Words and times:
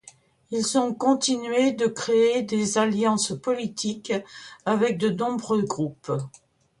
Ils 0.49 0.79
ont 0.79 0.95
continué 0.95 1.73
de 1.73 1.85
créer 1.85 2.41
des 2.41 2.79
alliances 2.79 3.33
politiques 3.39 4.11
avec 4.65 4.97
de 4.97 5.11
nombreux 5.11 5.61
groupes. 5.61 6.11